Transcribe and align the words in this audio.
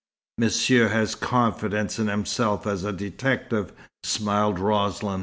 "Monsieur 0.39 0.87
has 0.87 1.13
confidence 1.13 1.99
in 1.99 2.07
himself 2.07 2.65
as 2.65 2.83
a 2.83 2.91
detective," 2.91 3.71
smiled 4.03 4.57
Roslin. 4.57 5.19